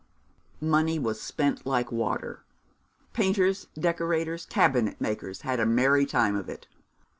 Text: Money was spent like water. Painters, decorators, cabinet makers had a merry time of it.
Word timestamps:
Money 0.63 0.97
was 0.97 1.21
spent 1.21 1.63
like 1.63 1.91
water. 1.91 2.43
Painters, 3.13 3.67
decorators, 3.79 4.47
cabinet 4.47 4.99
makers 4.99 5.41
had 5.41 5.59
a 5.59 5.65
merry 5.67 6.07
time 6.07 6.35
of 6.35 6.49
it. 6.49 6.65